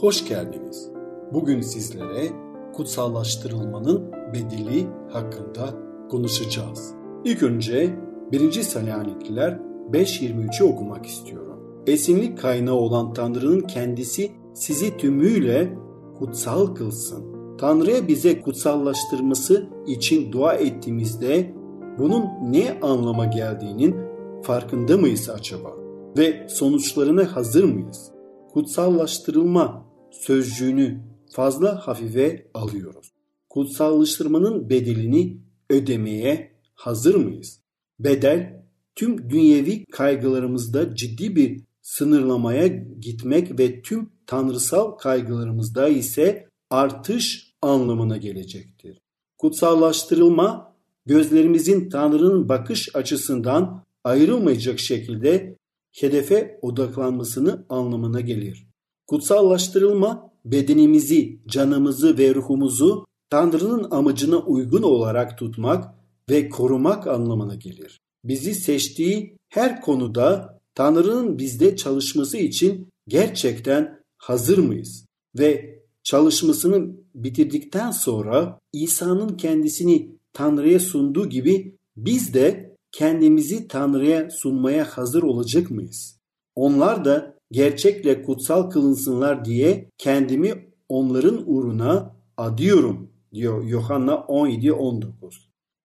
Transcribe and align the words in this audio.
hoş 0.00 0.28
geldiniz. 0.28 0.90
Bugün 1.32 1.60
sizlere 1.60 2.28
kutsallaştırılmanın 2.74 4.12
bedeli 4.34 4.86
hakkında 5.12 5.74
konuşacağız. 6.10 6.94
İlk 7.24 7.42
önce 7.42 7.98
1. 8.32 8.52
Selanikliler 8.52 9.60
5.23'ü 9.92 10.64
okumak 10.64 11.06
istiyorum. 11.06 11.82
Esinlik 11.86 12.38
kaynağı 12.38 12.74
olan 12.74 13.12
Tanrı'nın 13.12 13.60
kendisi 13.60 14.32
sizi 14.54 14.96
tümüyle 14.96 15.74
kutsal 16.18 16.66
kılsın. 16.66 17.24
Tanrı'ya 17.58 18.08
bize 18.08 18.40
kutsallaştırması 18.40 19.66
için 19.86 20.32
dua 20.32 20.54
ettiğimizde 20.54 21.54
bunun 21.98 22.24
ne 22.42 22.80
anlama 22.82 23.26
geldiğinin 23.26 23.96
farkında 24.42 24.96
mıyız 24.96 25.30
acaba? 25.30 25.70
Ve 26.18 26.46
sonuçlarına 26.48 27.36
hazır 27.36 27.64
mıyız? 27.64 28.13
Kutsallaştırılma 28.54 29.86
sözcüğünü 30.10 31.00
fazla 31.32 31.86
hafife 31.86 32.50
alıyoruz. 32.54 33.12
Kutsallaştırmanın 33.50 34.70
bedelini 34.70 35.38
ödemeye 35.70 36.52
hazır 36.74 37.14
mıyız? 37.14 37.60
Bedel 37.98 38.64
tüm 38.94 39.30
dünyevi 39.30 39.84
kaygılarımızda 39.84 40.94
ciddi 40.94 41.36
bir 41.36 41.60
sınırlamaya 41.82 42.66
gitmek 43.00 43.58
ve 43.58 43.82
tüm 43.82 44.10
tanrısal 44.26 44.90
kaygılarımızda 44.90 45.88
ise 45.88 46.48
artış 46.70 47.52
anlamına 47.62 48.16
gelecektir. 48.16 48.98
Kutsallaştırılma 49.38 50.74
gözlerimizin 51.06 51.88
Tanrı'nın 51.88 52.48
bakış 52.48 52.96
açısından 52.96 53.84
ayrılmayacak 54.04 54.78
şekilde 54.78 55.56
hedefe 55.94 56.58
odaklanmasını 56.62 57.66
anlamına 57.68 58.20
gelir. 58.20 58.66
Kutsallaştırılma 59.06 60.30
bedenimizi, 60.44 61.40
canımızı 61.46 62.18
ve 62.18 62.34
ruhumuzu 62.34 63.06
Tanrı'nın 63.30 63.90
amacına 63.90 64.38
uygun 64.38 64.82
olarak 64.82 65.38
tutmak 65.38 65.94
ve 66.30 66.48
korumak 66.48 67.06
anlamına 67.06 67.54
gelir. 67.54 68.00
Bizi 68.24 68.54
seçtiği 68.54 69.36
her 69.48 69.80
konuda 69.80 70.60
Tanrı'nın 70.74 71.38
bizde 71.38 71.76
çalışması 71.76 72.36
için 72.36 72.88
gerçekten 73.08 74.00
hazır 74.16 74.58
mıyız? 74.58 75.06
Ve 75.38 75.78
çalışmasını 76.02 76.96
bitirdikten 77.14 77.90
sonra 77.90 78.58
İsa'nın 78.72 79.36
kendisini 79.36 80.10
Tanrı'ya 80.32 80.80
sunduğu 80.80 81.28
gibi 81.28 81.76
biz 81.96 82.34
de 82.34 82.73
kendimizi 82.94 83.68
Tanrı'ya 83.68 84.30
sunmaya 84.30 84.84
hazır 84.84 85.22
olacak 85.22 85.70
mıyız? 85.70 86.20
Onlar 86.54 87.04
da 87.04 87.34
gerçekle 87.52 88.22
kutsal 88.22 88.70
kılınsınlar 88.70 89.44
diye 89.44 89.90
kendimi 89.98 90.72
onların 90.88 91.42
uğruna 91.46 92.16
adıyorum 92.36 93.10
diyor 93.34 93.64
Yohanna 93.64 94.12
17-19. 94.12 95.12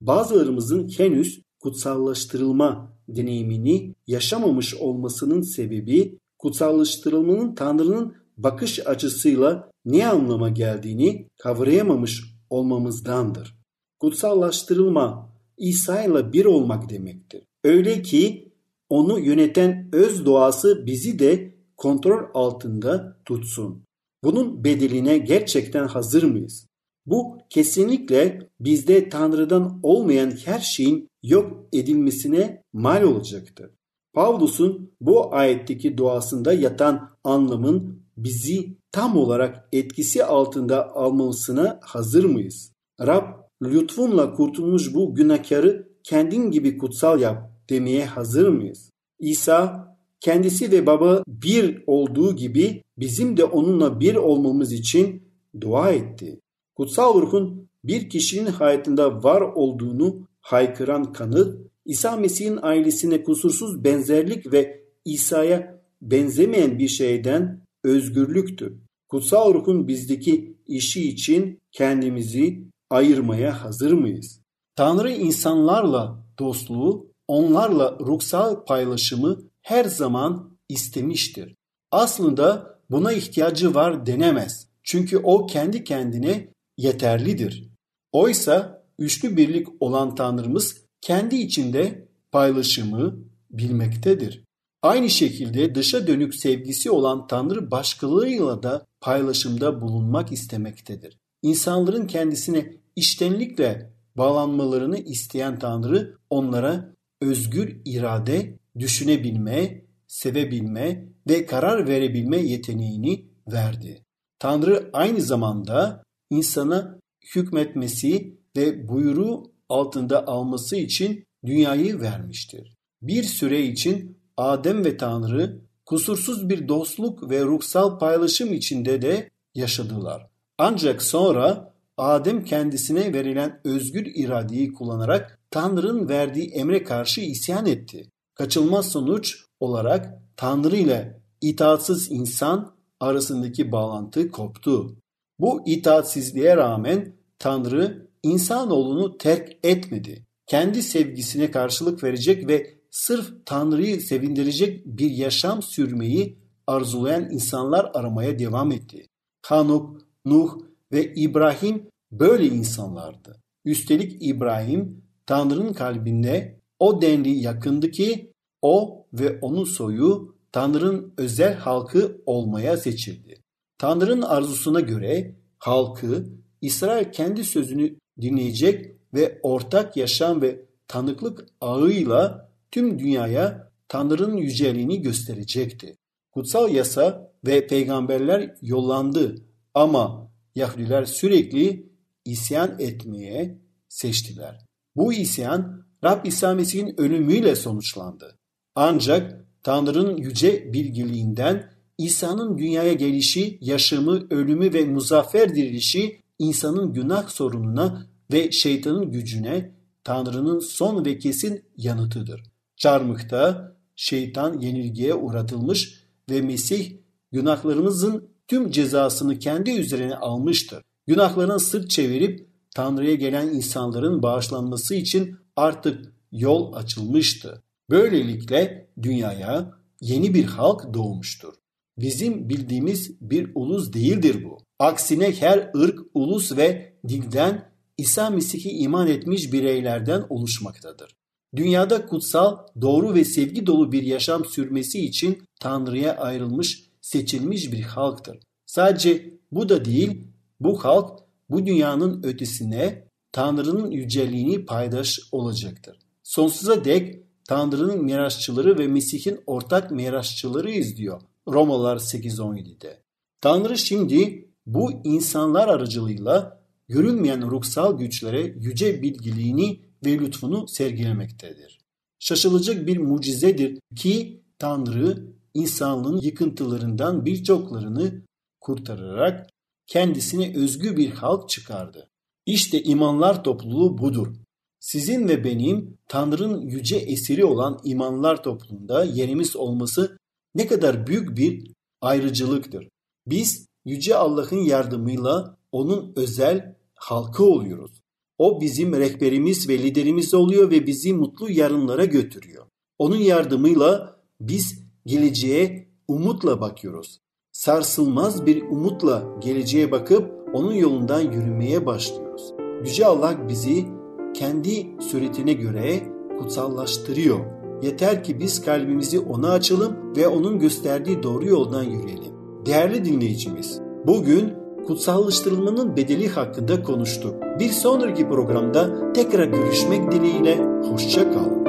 Bazılarımızın 0.02 0.90
henüz 0.98 1.42
kutsallaştırılma 1.60 2.94
deneyimini 3.08 3.96
yaşamamış 4.08 4.76
olmasının 4.76 5.42
sebebi 5.42 6.20
kutsallaştırılmanın 6.38 7.56
Tanrı'nın 7.56 8.16
bakış 8.38 8.88
açısıyla 8.88 9.72
ne 9.86 10.08
anlama 10.08 10.50
geldiğini 10.50 11.28
kavrayamamış 11.38 12.24
olmamızdandır. 12.50 13.60
Kutsallaştırılma 14.00 15.29
İsa 15.60 16.04
ile 16.04 16.34
bir 16.34 16.46
olmak 16.46 16.90
demektir. 16.90 17.42
Öyle 17.64 18.02
ki 18.02 18.52
onu 18.90 19.20
yöneten 19.20 19.90
öz 19.94 20.26
doğası 20.26 20.86
bizi 20.86 21.20
de 21.20 21.56
kontrol 21.78 22.24
altında 22.34 23.18
tutsun. 23.26 23.84
Bunun 24.24 24.64
bedeline 24.64 25.18
gerçekten 25.18 25.88
hazır 25.88 26.24
mıyız? 26.24 26.68
Bu 27.06 27.38
kesinlikle 27.50 28.50
bizde 28.60 29.10
Tanrı'dan 29.10 29.80
olmayan 29.84 30.32
her 30.46 30.60
şeyin 30.60 31.08
yok 31.24 31.68
edilmesine 31.74 32.64
mal 32.74 33.04
olacaktır. 33.04 33.72
Pavlus'un 34.14 34.92
bu 35.02 35.36
ayetteki 35.36 35.98
duasında 35.98 36.54
yatan 36.54 37.10
anlamın 37.24 38.04
bizi 38.18 38.78
tam 38.92 39.18
olarak 39.18 39.70
etkisi 39.72 40.26
altında 40.26 40.96
almasına 40.96 41.80
hazır 41.84 42.24
mıyız? 42.24 42.72
Rab 43.02 43.49
lütfunla 43.64 44.34
kurtulmuş 44.34 44.94
bu 44.94 45.16
günahkarı 45.16 45.90
kendin 46.04 46.52
gibi 46.52 46.78
kutsal 46.78 47.20
yap 47.20 47.52
demeye 47.70 48.06
hazır 48.06 48.48
mıyız? 48.48 48.90
İsa 49.20 49.90
kendisi 50.20 50.72
ve 50.72 50.86
baba 50.86 51.24
bir 51.28 51.84
olduğu 51.88 52.36
gibi 52.36 52.84
bizim 52.98 53.38
de 53.38 53.44
onunla 53.44 54.00
bir 54.00 54.16
olmamız 54.16 54.74
için 54.74 55.24
dua 55.62 55.92
etti. 55.92 56.40
Kutsal 56.76 57.22
ruhun 57.22 57.70
bir 57.84 58.10
kişinin 58.10 58.46
hayatında 58.46 59.24
var 59.24 59.42
olduğunu 59.42 60.28
haykıran 60.42 61.14
kanıt, 61.14 61.58
İsa 61.86 62.16
Mesih'in 62.16 62.60
ailesine 62.62 63.24
kusursuz 63.24 63.84
benzerlik 63.84 64.54
ve 64.54 64.84
İsa'ya 65.06 65.82
benzemeyen 66.02 66.80
bir 66.80 66.88
şeyden 66.88 67.62
özgürlüktür. 67.84 68.74
Kutsal 69.08 69.54
ruhun 69.54 69.88
bizdeki 69.88 70.58
işi 70.68 71.10
için 71.10 71.60
kendimizi 71.72 72.64
ayırmaya 72.90 73.64
hazır 73.64 73.92
mıyız? 73.92 74.42
Tanrı 74.76 75.12
insanlarla 75.12 76.26
dostluğu, 76.40 77.12
onlarla 77.28 77.98
ruhsal 78.00 78.66
paylaşımı 78.66 79.40
her 79.62 79.86
zaman 79.86 80.58
istemiştir. 80.70 81.56
Aslında 81.92 82.80
buna 82.90 83.14
ihtiyacı 83.14 83.76
var 83.76 84.06
denemez. 84.06 84.68
Çünkü 84.84 85.18
o 85.18 85.48
kendi 85.48 85.84
kendine 85.84 86.54
yeterlidir. 86.78 87.70
Oysa 88.12 88.84
üçlü 89.00 89.38
birlik 89.38 89.68
olan 89.80 90.16
Tanrımız 90.16 90.78
kendi 91.02 91.36
içinde 91.36 92.10
paylaşımı 92.32 93.16
bilmektedir. 93.52 94.44
Aynı 94.82 95.10
şekilde 95.10 95.76
dışa 95.76 96.08
dönük 96.08 96.36
sevgisi 96.36 96.92
olan 96.92 97.28
Tanrı 97.28 97.72
başkalarıyla 97.72 98.64
da 98.64 98.86
paylaşımda 99.02 99.82
bulunmak 99.82 100.32
istemektedir. 100.32 101.18
İnsanların 101.42 102.08
kendisine 102.08 102.74
iştenlikle 102.96 103.94
bağlanmalarını 104.18 104.98
isteyen 104.98 105.60
Tanrı 105.60 106.18
onlara 106.30 106.96
özgür 107.22 107.82
irade, 107.86 108.60
düşünebilme, 108.80 109.82
sevebilme 110.08 111.06
ve 111.30 111.46
karar 111.46 111.88
verebilme 111.88 112.38
yeteneğini 112.38 113.26
verdi. 113.48 114.06
Tanrı 114.40 114.90
aynı 114.94 115.22
zamanda 115.22 116.04
insana 116.30 117.00
hükmetmesi 117.36 118.38
ve 118.58 118.88
buyruğu 118.88 119.52
altında 119.70 120.28
alması 120.28 120.76
için 120.76 121.26
dünyayı 121.46 122.02
vermiştir. 122.02 122.78
Bir 123.02 123.24
süre 123.24 123.62
için 123.62 124.18
Adem 124.38 124.86
ve 124.86 124.98
Tanrı 124.98 125.62
kusursuz 125.86 126.50
bir 126.50 126.68
dostluk 126.68 127.30
ve 127.30 127.44
ruhsal 127.44 128.00
paylaşım 128.00 128.54
içinde 128.54 129.02
de 129.02 129.30
yaşadılar. 129.56 130.28
Ancak 130.62 131.02
sonra 131.02 131.74
Adem 131.98 132.44
kendisine 132.44 133.14
verilen 133.14 133.62
özgür 133.64 134.06
iradeyi 134.16 134.74
kullanarak 134.74 135.40
Tanrı'nın 135.52 136.10
verdiği 136.10 136.50
emre 136.50 136.84
karşı 136.84 137.22
isyan 137.22 137.66
etti. 137.66 138.10
Kaçılmaz 138.36 138.92
sonuç 138.92 139.46
olarak 139.60 140.14
Tanrı 140.38 140.76
ile 140.76 141.22
itaatsız 141.42 142.12
insan 142.12 142.76
arasındaki 143.00 143.72
bağlantı 143.72 144.32
koptu. 144.32 144.96
Bu 145.40 145.62
itaatsizliğe 145.66 146.58
rağmen 146.58 147.16
Tanrı 147.40 148.08
insanoğlunu 148.24 149.18
terk 149.18 149.58
etmedi. 149.64 150.26
Kendi 150.48 150.84
sevgisine 150.84 151.52
karşılık 151.52 152.04
verecek 152.04 152.48
ve 152.48 152.80
sırf 152.92 153.46
Tanrı'yı 153.46 154.02
sevindirecek 154.02 154.86
bir 154.86 155.12
yaşam 155.12 155.62
sürmeyi 155.62 156.40
arzulayan 156.68 157.32
insanlar 157.32 157.92
aramaya 157.94 158.40
devam 158.40 158.72
etti. 158.72 159.06
Hanuk, 159.46 160.09
Nuh 160.26 160.60
ve 160.92 161.14
İbrahim 161.14 161.88
böyle 162.12 162.46
insanlardı. 162.46 163.42
Üstelik 163.66 164.18
İbrahim 164.20 165.04
Tanrı'nın 165.26 165.74
kalbinde 165.74 166.60
o 166.80 167.02
denli 167.02 167.30
yakındı 167.30 167.92
ki 167.92 168.34
o 168.62 169.06
ve 169.14 169.40
onun 169.42 169.64
soyu 169.64 170.36
Tanrı'nın 170.52 171.14
özel 171.18 171.54
halkı 171.54 172.22
olmaya 172.26 172.78
seçildi. 172.78 173.42
Tanrı'nın 173.78 174.22
arzusuna 174.22 174.80
göre 174.80 175.36
halkı 175.60 176.26
İsrail 176.62 177.12
kendi 177.12 177.44
sözünü 177.44 177.96
dinleyecek 178.22 178.96
ve 179.14 179.40
ortak 179.44 179.98
yaşam 179.98 180.42
ve 180.42 180.66
tanıklık 180.88 181.46
ağıyla 181.62 182.50
tüm 182.72 183.00
dünyaya 183.00 183.72
Tanrı'nın 183.88 184.38
yüceliğini 184.38 185.02
gösterecekti. 185.02 185.96
Kutsal 186.32 186.70
yasa 186.70 187.32
ve 187.46 187.68
peygamberler 187.68 188.56
yollandı 188.62 189.36
ama 189.74 190.32
Yahudiler 190.56 191.06
sürekli 191.06 191.90
isyan 192.26 192.80
etmeye 192.80 193.62
seçtiler. 193.90 194.66
Bu 194.96 195.14
isyan 195.14 195.84
Rab 196.04 196.26
İsa 196.26 196.54
Mesih'in 196.54 197.00
ölümüyle 197.00 197.56
sonuçlandı. 197.56 198.38
Ancak 198.76 199.46
Tanrı'nın 199.64 200.18
yüce 200.18 200.74
bilgiliğinden 200.74 201.72
İsa'nın 201.98 202.58
dünyaya 202.58 202.94
gelişi, 202.94 203.58
yaşamı, 203.62 204.28
ölümü 204.30 204.74
ve 204.74 204.86
muzaffer 204.86 205.56
dirilişi 205.56 206.22
insanın 206.40 206.94
günah 206.94 207.30
sorununa 207.30 208.08
ve 208.32 208.52
şeytanın 208.52 209.12
gücüne 209.12 209.72
Tanrı'nın 210.04 210.60
son 210.60 211.06
ve 211.06 211.18
kesin 211.18 211.66
yanıtıdır. 211.78 212.44
Çarmıkta 212.78 213.76
şeytan 213.96 214.60
yenilgiye 214.60 215.14
uğratılmış 215.14 216.04
ve 216.30 216.42
Mesih 216.42 216.92
günahlarımızın 217.32 218.30
tüm 218.50 218.72
cezasını 218.72 219.40
kendi 219.40 219.72
üzerine 219.72 220.16
almıştır. 220.16 220.84
Günahlarına 221.08 221.60
sırt 221.60 221.90
çevirip 221.90 222.48
Tanrı'ya 222.76 223.16
gelen 223.16 223.48
insanların 223.48 224.24
bağışlanması 224.24 224.96
için 224.96 225.36
artık 225.56 226.14
yol 226.32 226.74
açılmıştı. 226.74 227.64
Böylelikle 227.90 228.90
dünyaya 229.02 229.72
yeni 230.02 230.34
bir 230.34 230.46
halk 230.46 230.94
doğmuştur. 230.94 231.54
Bizim 231.98 232.50
bildiğimiz 232.50 233.22
bir 233.22 233.52
ulus 233.56 233.94
değildir 233.94 234.44
bu. 234.44 234.58
Aksine 234.80 235.32
her 235.32 235.72
ırk, 235.76 236.00
ulus 236.14 236.58
ve 236.58 236.94
dilden 237.08 237.72
İsa 237.98 238.30
Mesih'i 238.30 238.70
iman 238.70 239.08
etmiş 239.08 239.54
bireylerden 239.54 240.26
oluşmaktadır. 240.30 241.16
Dünyada 241.56 242.06
kutsal, 242.06 242.58
doğru 242.82 243.16
ve 243.16 243.24
sevgi 243.24 243.66
dolu 243.66 243.92
bir 243.92 244.04
yaşam 244.04 244.46
sürmesi 244.46 245.06
için 245.06 245.44
Tanrı'ya 245.60 246.18
ayrılmış, 246.18 246.89
seçilmiş 247.10 247.72
bir 247.72 247.82
halktır. 247.82 248.40
Sadece 248.66 249.34
bu 249.52 249.70
da 249.70 249.86
değil, 249.86 250.28
bu 250.60 250.84
halk 250.84 251.20
bu 251.50 251.66
dünyanın 251.66 252.24
ötesine 252.24 253.08
Tanrı'nın 253.32 253.92
yüceliğini 253.92 254.66
paydaş 254.66 255.20
olacaktır. 255.32 256.00
Sonsuza 256.24 256.86
dek 256.86 257.24
Tanrı'nın 257.48 258.04
mirasçıları 258.04 258.80
ve 258.80 258.88
Mesih'in 258.88 259.40
ortak 259.46 259.92
mirasçıları 259.92 260.72
izliyor. 260.72 261.22
Romalar 261.48 261.98
8.17'de. 261.98 263.04
Tanrı 263.42 263.78
şimdi 263.78 264.50
bu 264.66 264.92
insanlar 265.04 265.68
aracılığıyla 265.68 266.62
görünmeyen 266.88 267.52
ruhsal 267.52 267.98
güçlere 267.98 268.42
yüce 268.42 269.02
bilgiliğini 269.02 269.80
ve 270.06 270.20
lütfunu 270.20 270.68
sergilemektedir. 270.68 271.80
Şaşılacak 272.20 272.88
bir 272.88 272.98
mucizedir 272.98 273.80
ki 273.96 274.44
Tanrı 274.60 275.39
insanlığın 275.54 276.22
yıkıntılarından 276.22 277.26
birçoklarını 277.26 278.22
kurtararak 278.60 279.50
kendisine 279.88 280.58
özgü 280.58 280.98
bir 280.98 281.10
halk 281.10 281.50
çıkardı. 281.50 282.10
İşte 282.46 282.84
imanlar 282.84 283.44
topluluğu 283.44 283.98
budur. 283.98 284.36
Sizin 284.80 285.28
ve 285.28 285.44
benim 285.44 285.98
Tanrı'nın 286.08 286.62
yüce 286.62 286.96
esiri 286.98 287.46
olan 287.46 287.80
imanlar 287.84 288.44
topluluğunda 288.44 289.04
yerimiz 289.04 289.56
olması 289.56 290.18
ne 290.56 290.68
kadar 290.68 291.08
büyük 291.08 291.38
bir 291.38 291.72
ayrıcılıktır. 292.02 292.88
Biz 293.28 293.68
yüce 293.86 294.16
Allah'ın 294.16 294.62
yardımıyla 294.62 295.58
onun 295.72 296.14
özel 296.16 296.76
halkı 296.96 297.44
oluyoruz. 297.44 297.92
O 298.38 298.62
bizim 298.62 298.94
rehberimiz 298.94 299.70
ve 299.70 299.80
liderimiz 299.80 300.34
oluyor 300.34 300.72
ve 300.72 300.88
bizi 300.88 301.14
mutlu 301.14 301.52
yarınlara 301.52 302.06
götürüyor. 302.06 302.66
Onun 303.00 303.18
yardımıyla 303.18 304.20
biz 304.42 304.89
geleceğe 305.06 305.88
umutla 306.08 306.62
bakıyoruz. 306.62 307.22
Sarsılmaz 307.52 308.46
bir 308.46 308.64
umutla 308.64 309.24
geleceğe 309.40 309.92
bakıp 309.92 310.32
onun 310.54 310.74
yolundan 310.74 311.22
yürümeye 311.22 311.86
başlıyoruz. 311.86 312.54
Yüce 312.84 313.06
Allah 313.06 313.48
bizi 313.48 313.86
kendi 314.34 314.88
suretine 315.02 315.54
göre 315.54 316.00
kutsallaştırıyor. 316.40 317.40
Yeter 317.82 318.24
ki 318.24 318.40
biz 318.40 318.62
kalbimizi 318.62 319.20
ona 319.20 319.52
açalım 319.52 320.16
ve 320.16 320.28
onun 320.28 320.60
gösterdiği 320.60 321.24
doğru 321.24 321.46
yoldan 321.46 321.84
yürüyelim. 321.84 322.34
Değerli 322.66 323.06
dinleyicimiz, 323.06 323.82
bugün 324.08 324.54
kutsallaştırılmanın 324.88 325.98
bedeli 325.98 326.28
hakkında 326.28 326.84
konuştuk. 326.84 327.36
Bir 327.60 327.70
sonraki 327.70 328.28
programda 328.28 329.14
tekrar 329.14 329.48
görüşmek 329.48 330.12
dileğiyle 330.12 330.58
hoşça 330.92 331.32
kalın. 331.32 331.69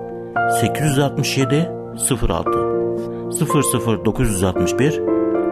867 0.35 1.69
06 2.29 2.51
00961 4.05 5.01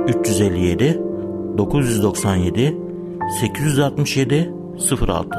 357 0.07 1.01
997 1.57 2.77
867 3.41 4.53
06 5.07 5.29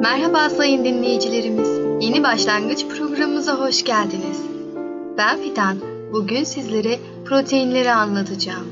Merhaba 0.00 0.50
sayın 0.50 0.84
dinleyicilerimiz. 0.84 1.68
Yeni 2.04 2.22
başlangıç 2.22 2.86
programımıza 2.86 3.54
hoş 3.54 3.84
geldiniz. 3.84 4.42
Ben 5.18 5.38
Fidan. 5.38 5.76
Bugün 6.12 6.44
sizlere 6.44 6.98
proteinleri 7.24 7.92
anlatacağım. 7.92 8.66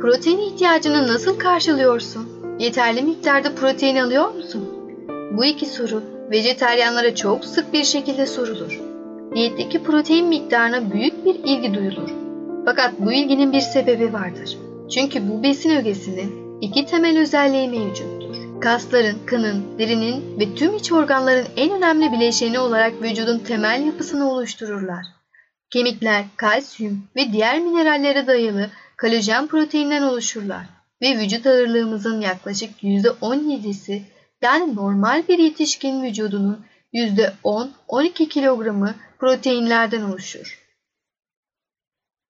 Protein 0.00 0.38
ihtiyacını 0.38 1.08
nasıl 1.08 1.38
karşılıyorsun? 1.38 2.28
Yeterli 2.58 3.02
miktarda 3.02 3.54
protein 3.54 3.96
alıyor 3.96 4.34
musun? 4.34 4.79
Bu 5.30 5.44
iki 5.44 5.66
soru 5.66 6.02
vejeteryanlara 6.30 7.14
çok 7.14 7.44
sık 7.44 7.72
bir 7.72 7.84
şekilde 7.84 8.26
sorulur. 8.26 8.80
Diyetteki 9.34 9.82
protein 9.82 10.26
miktarına 10.26 10.92
büyük 10.92 11.24
bir 11.24 11.34
ilgi 11.34 11.74
duyulur. 11.74 12.10
Fakat 12.64 13.00
bu 13.00 13.12
ilginin 13.12 13.52
bir 13.52 13.60
sebebi 13.60 14.12
vardır. 14.12 14.58
Çünkü 14.94 15.28
bu 15.30 15.42
besin 15.42 15.70
ögesinin 15.70 16.60
iki 16.60 16.86
temel 16.86 17.18
özelliği 17.18 17.68
mevcuttur. 17.68 18.60
Kasların, 18.60 19.18
kanın, 19.26 19.78
derinin 19.78 20.40
ve 20.40 20.54
tüm 20.54 20.76
iç 20.76 20.92
organların 20.92 21.46
en 21.56 21.70
önemli 21.70 22.12
bileşeni 22.12 22.58
olarak 22.58 23.02
vücudun 23.02 23.38
temel 23.38 23.86
yapısını 23.86 24.30
oluştururlar. 24.32 25.06
Kemikler, 25.70 26.24
kalsiyum 26.36 27.02
ve 27.16 27.32
diğer 27.32 27.60
minerallere 27.60 28.26
dayalı 28.26 28.70
kolajen 29.00 29.46
proteinden 29.46 30.02
oluşurlar 30.02 30.62
ve 31.02 31.18
vücut 31.18 31.46
ağırlığımızın 31.46 32.20
yaklaşık 32.20 32.82
%17'si 32.82 34.02
yani 34.42 34.76
normal 34.76 35.28
bir 35.28 35.38
yetişkin 35.38 36.02
vücudunun 36.02 36.64
%10-12 36.94 38.28
kilogramı 38.28 38.94
proteinlerden 39.18 40.02
oluşur. 40.02 40.60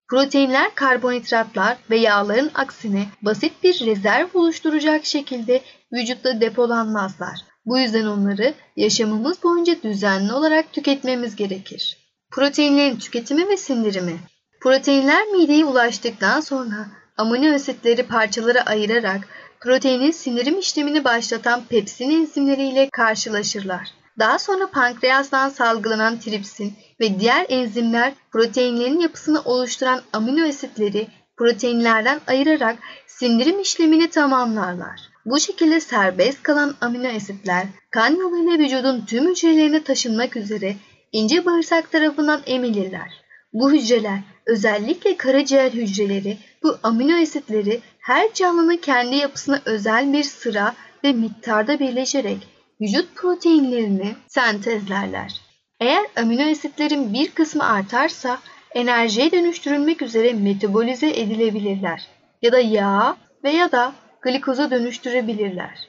Proteinler 0.09 0.75
karbonhidratlar 0.75 1.79
ve 1.91 1.97
yağların 1.97 2.51
aksine 2.55 3.07
basit 3.23 3.63
bir 3.63 3.87
rezerv 3.87 4.27
oluşturacak 4.35 5.05
şekilde 5.05 5.63
vücutta 5.93 6.41
depolanmazlar. 6.41 7.41
Bu 7.67 7.79
yüzden 7.79 8.07
onları 8.07 8.55
yaşamımız 8.77 9.43
boyunca 9.43 9.83
düzenli 9.83 10.33
olarak 10.33 10.73
tüketmemiz 10.73 11.37
gerekir. 11.37 11.99
Proteinlerin 12.31 12.97
tüketimi 12.97 13.49
ve 13.49 13.57
sindirimi 13.57 14.21
Proteinler 14.61 15.27
mideye 15.27 15.65
ulaştıktan 15.65 16.41
sonra 16.41 16.87
amino 17.17 17.55
asitleri 17.55 18.03
parçalara 18.03 18.61
ayırarak 18.61 19.29
proteinin 19.61 20.11
sindirim 20.11 20.59
işlemini 20.59 21.05
başlatan 21.05 21.63
pepsin 21.69 22.11
enzimleriyle 22.11 22.89
karşılaşırlar. 22.93 23.89
Daha 24.19 24.39
sonra 24.39 24.71
pankreastan 24.71 25.49
salgılanan 25.49 26.19
tripsin 26.19 26.73
ve 27.01 27.21
diğer 27.21 27.47
enzimler 27.49 28.13
proteinlerin 28.33 29.01
yapısını 29.01 29.43
oluşturan 29.43 30.03
amino 30.13 30.49
asitleri 30.49 31.09
proteinlerden 31.37 32.21
ayırarak 32.27 32.79
sindirim 33.07 33.61
işlemini 33.61 34.11
tamamlarlar. 34.11 35.01
Bu 35.27 35.41
şekilde 35.41 35.81
serbest 35.81 36.43
kalan 36.43 36.75
amino 36.81 37.17
asitler 37.17 37.67
kan 37.91 38.17
yoluyla 38.17 38.59
vücudun 38.59 39.05
tüm 39.07 39.31
hücrelerine 39.31 39.83
taşınmak 39.83 40.37
üzere 40.37 40.77
ince 41.13 41.45
bağırsak 41.45 41.93
tarafından 41.93 42.41
emilirler. 42.47 43.25
Bu 43.53 43.73
hücreler 43.73 44.19
özellikle 44.47 45.17
karaciğer 45.17 45.73
hücreleri 45.73 46.39
bu 46.63 46.79
amino 46.83 47.23
asitleri 47.23 47.81
her 48.11 48.35
canlının 48.35 48.77
kendi 48.77 49.17
yapısına 49.17 49.63
özel 49.65 50.13
bir 50.13 50.23
sıra 50.23 50.75
ve 51.05 51.13
miktarda 51.13 51.79
birleşerek 51.79 52.39
vücut 52.81 53.15
proteinlerini 53.15 54.15
sentezlerler. 54.29 55.41
Eğer 55.81 56.07
amino 56.17 56.51
asitlerin 56.51 57.15
bir 57.15 57.31
kısmı 57.31 57.65
artarsa 57.65 58.39
enerjiye 58.75 59.33
dönüştürülmek 59.33 60.03
üzere 60.03 60.33
metabolize 60.33 61.11
edilebilirler 61.11 62.07
ya 62.43 62.53
da 62.53 62.59
yağ 62.59 63.17
veya 63.45 63.73
da 63.73 63.93
glikoza 64.23 64.71
dönüştürebilirler. 64.71 65.89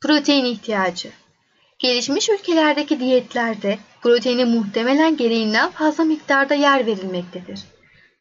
Protein 0.00 0.44
ihtiyacı 0.44 1.08
Gelişmiş 1.78 2.28
ülkelerdeki 2.28 3.00
diyetlerde 3.00 3.78
proteine 4.02 4.44
muhtemelen 4.44 5.16
gereğinden 5.16 5.70
fazla 5.70 6.04
miktarda 6.04 6.54
yer 6.54 6.86
verilmektedir. 6.86 7.60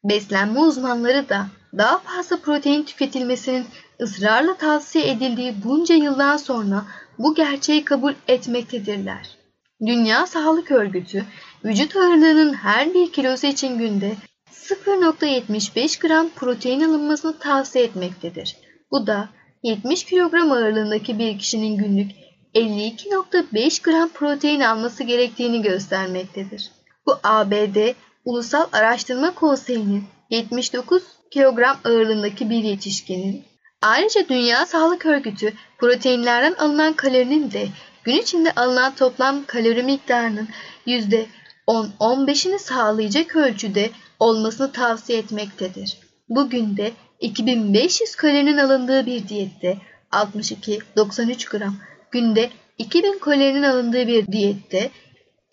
Beslenme 0.03 0.59
uzmanları 0.59 1.29
da 1.29 1.47
daha 1.77 1.97
fazla 1.97 2.37
protein 2.37 2.83
tüketilmesinin 2.83 3.65
ısrarla 4.01 4.57
tavsiye 4.57 5.11
edildiği 5.11 5.63
bunca 5.63 5.95
yıldan 5.95 6.37
sonra 6.37 6.85
bu 7.17 7.35
gerçeği 7.35 7.85
kabul 7.85 8.13
etmektedirler. 8.27 9.37
Dünya 9.85 10.27
Sağlık 10.27 10.71
Örgütü, 10.71 11.25
vücut 11.65 11.95
ağırlığının 11.95 12.53
her 12.53 12.93
bir 12.93 13.11
kilosu 13.11 13.47
için 13.47 13.77
günde 13.77 14.15
0.75 14.51 16.07
gram 16.07 16.29
protein 16.29 16.81
alınmasını 16.81 17.39
tavsiye 17.39 17.85
etmektedir. 17.85 18.57
Bu 18.91 19.07
da 19.07 19.29
70 19.63 20.03
kilogram 20.03 20.51
ağırlığındaki 20.51 21.19
bir 21.19 21.39
kişinin 21.39 21.77
günlük 21.77 22.11
52.5 22.55 23.83
gram 23.83 24.09
protein 24.09 24.59
alması 24.61 25.03
gerektiğini 25.03 25.61
göstermektedir. 25.61 26.71
Bu 27.05 27.19
ABD 27.23 27.93
Ulusal 28.25 28.67
Araştırma 28.71 29.35
Konseyi'nin 29.35 30.03
79 30.29 31.03
kilogram 31.31 31.77
ağırlığındaki 31.83 32.49
bir 32.49 32.63
yetişkinin 32.63 33.43
Ayrıca 33.81 34.29
Dünya 34.29 34.65
Sağlık 34.65 35.05
Örgütü 35.05 35.53
proteinlerden 35.77 36.53
alınan 36.53 36.93
kalorinin 36.93 37.51
de 37.51 37.67
gün 38.03 38.17
içinde 38.17 38.51
alınan 38.51 38.95
toplam 38.95 39.45
kalori 39.45 39.83
miktarının 39.83 40.47
%10-15'ini 40.87 42.59
sağlayacak 42.59 43.35
ölçüde 43.35 43.89
olmasını 44.19 44.71
tavsiye 44.71 45.19
etmektedir. 45.19 45.97
Bugün 46.29 46.77
de 46.77 46.91
2500 47.19 48.15
kalorinin 48.15 48.57
alındığı 48.57 49.05
bir 49.05 49.27
diyette 49.27 49.77
62-93 50.11 51.57
gram, 51.57 51.75
günde 52.11 52.49
2000 52.77 53.19
kalorinin 53.19 53.63
alındığı 53.63 54.07
bir 54.07 54.27
diyette 54.27 54.89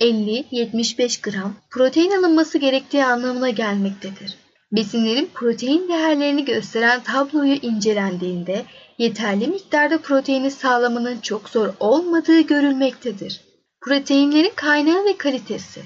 50-75 0.00 1.30
gram 1.30 1.54
protein 1.70 2.10
alınması 2.10 2.58
gerektiği 2.58 3.04
anlamına 3.04 3.50
gelmektedir. 3.50 4.43
Besinlerin 4.76 5.30
protein 5.34 5.88
değerlerini 5.88 6.44
gösteren 6.44 7.02
tabloyu 7.02 7.54
incelendiğinde 7.54 8.64
yeterli 8.98 9.46
miktarda 9.46 9.98
proteini 9.98 10.50
sağlamanın 10.50 11.20
çok 11.20 11.48
zor 11.48 11.68
olmadığı 11.80 12.40
görülmektedir. 12.40 13.40
Proteinlerin 13.80 14.52
kaynağı 14.56 15.04
ve 15.04 15.16
kalitesi 15.16 15.80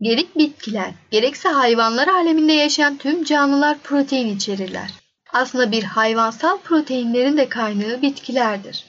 Gerek 0.00 0.38
bitkiler, 0.38 0.90
gerekse 1.10 1.48
hayvanlar 1.48 2.08
aleminde 2.08 2.52
yaşayan 2.52 2.96
tüm 2.96 3.24
canlılar 3.24 3.78
protein 3.78 4.36
içerirler. 4.36 4.90
Aslında 5.32 5.72
bir 5.72 5.82
hayvansal 5.82 6.58
proteinlerin 6.58 7.36
de 7.36 7.48
kaynağı 7.48 8.02
bitkilerdir. 8.02 8.84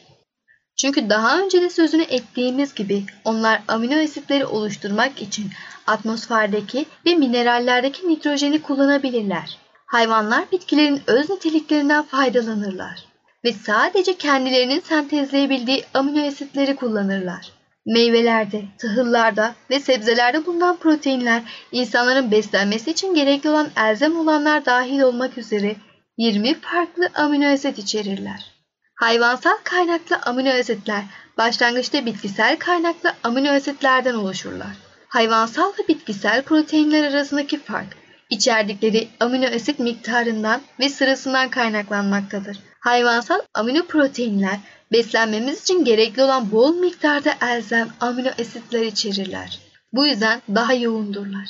Çünkü 0.76 1.10
daha 1.10 1.40
önce 1.40 1.62
de 1.62 1.70
sözünü 1.70 2.04
ettiğimiz 2.04 2.76
gibi 2.76 3.04
onlar 3.26 3.62
amino 3.68 4.04
asitleri 4.04 4.46
oluşturmak 4.46 5.22
için 5.22 5.46
atmosferdeki 5.88 6.86
ve 7.06 7.16
minerallerdeki 7.16 8.10
nitrojeni 8.10 8.62
kullanabilirler. 8.62 9.58
Hayvanlar 9.86 10.52
bitkilerin 10.52 11.02
öz 11.08 11.30
niteliklerinden 11.30 12.04
faydalanırlar 12.04 13.06
ve 13.46 13.54
sadece 13.54 14.18
kendilerinin 14.18 14.80
sentezleyebildiği 14.80 15.84
amino 15.94 16.28
asitleri 16.28 16.76
kullanırlar. 16.76 17.52
Meyvelerde, 17.86 18.64
tahıllarda 18.78 19.56
ve 19.70 19.80
sebzelerde 19.80 20.46
bulunan 20.46 20.78
proteinler 20.78 21.42
insanların 21.72 22.32
beslenmesi 22.32 22.92
için 22.92 23.14
gerekli 23.14 23.50
olan 23.50 23.70
elzem 23.78 24.20
olanlar 24.20 24.66
dahil 24.66 25.00
olmak 25.00 25.38
üzere 25.38 25.76
20 26.18 26.54
farklı 26.54 27.10
amino 27.16 27.54
asit 27.54 27.78
içerirler. 27.78 28.55
Hayvansal 28.96 29.58
kaynaklı 29.64 30.16
amino 30.16 30.50
asitler 30.50 31.04
başlangıçta 31.38 32.06
bitkisel 32.06 32.60
kaynaklı 32.60 33.14
amino 33.24 33.50
asitlerden 33.50 34.14
oluşurlar. 34.14 34.68
Hayvansal 35.08 35.72
ve 35.72 35.88
bitkisel 35.88 36.44
proteinler 36.44 37.12
arasındaki 37.12 37.60
fark 37.60 37.98
içerdikleri 38.30 39.08
amino 39.20 39.56
asit 39.56 39.80
miktarından 39.80 40.62
ve 40.80 40.90
sırasından 40.90 41.50
kaynaklanmaktadır. 41.50 42.58
Hayvansal 42.80 43.40
amino 43.54 43.86
proteinler 43.86 44.60
beslenmemiz 44.92 45.62
için 45.62 45.86
gerekli 45.86 46.24
olan 46.24 46.52
bol 46.52 46.76
miktarda 46.76 47.34
elzem 47.42 47.90
amino 48.00 48.30
asitler 48.40 48.86
içerirler. 48.86 49.60
Bu 49.94 50.06
yüzden 50.06 50.42
daha 50.56 50.74
yoğundurlar. 50.74 51.48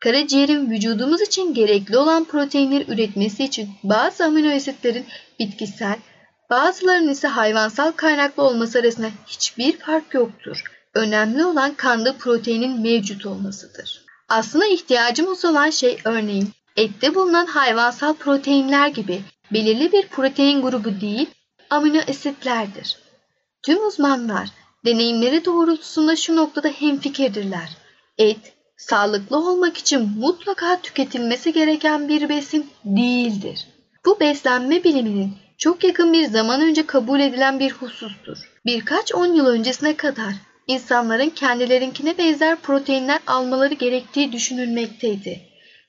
Karaciğerin 0.00 0.70
vücudumuz 0.70 1.20
için 1.20 1.54
gerekli 1.54 1.98
olan 1.98 2.24
proteinleri 2.24 2.92
üretmesi 2.92 3.44
için 3.44 3.70
bazı 3.82 4.24
amino 4.24 4.54
asitlerin 4.54 5.06
bitkisel, 5.38 5.96
bazılarının 6.50 7.12
ise 7.12 7.28
hayvansal 7.28 7.92
kaynaklı 7.92 8.42
olması 8.42 8.78
arasında 8.78 9.06
hiçbir 9.26 9.78
fark 9.78 10.14
yoktur. 10.14 10.62
Önemli 10.94 11.44
olan 11.44 11.74
kanda 11.74 12.12
proteinin 12.12 12.80
mevcut 12.80 13.26
olmasıdır. 13.26 14.04
Aslında 14.28 14.66
ihtiyacımız 14.66 15.44
olan 15.44 15.70
şey 15.70 15.98
örneğin 16.04 16.48
ette 16.76 17.14
bulunan 17.14 17.46
hayvansal 17.46 18.14
proteinler 18.14 18.88
gibi 18.88 19.22
belirli 19.52 19.92
bir 19.92 20.06
protein 20.06 20.62
grubu 20.62 21.00
değil, 21.00 21.30
amino 21.70 22.00
asitlerdir. 22.08 22.98
Tüm 23.62 23.86
uzmanlar 23.86 24.48
deneyimleri 24.84 25.44
doğrultusunda 25.44 26.16
şu 26.16 26.36
noktada 26.36 26.68
hemfikirdirler. 26.68 27.76
Et, 28.18 28.52
sağlıklı 28.76 29.50
olmak 29.50 29.76
için 29.76 30.10
mutlaka 30.18 30.80
tüketilmesi 30.80 31.52
gereken 31.52 32.08
bir 32.08 32.28
besin 32.28 32.70
değildir. 32.84 33.66
Bu 34.04 34.20
beslenme 34.20 34.84
biliminin 34.84 35.32
çok 35.58 35.84
yakın 35.84 36.12
bir 36.12 36.26
zaman 36.26 36.60
önce 36.60 36.86
kabul 36.86 37.20
edilen 37.20 37.60
bir 37.60 37.70
husustur. 37.72 38.38
Birkaç 38.66 39.14
on 39.14 39.34
yıl 39.34 39.46
öncesine 39.46 39.96
kadar 39.96 40.34
insanların 40.66 41.30
kendilerinkine 41.30 42.18
benzer 42.18 42.56
proteinler 42.56 43.18
almaları 43.26 43.74
gerektiği 43.74 44.32
düşünülmekteydi 44.32 45.40